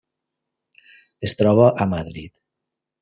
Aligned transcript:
Es 1.29 1.35
troba 1.43 1.67
a 1.85 1.87
Madrid. 1.93 2.43